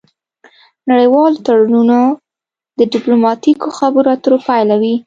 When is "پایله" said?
4.47-4.75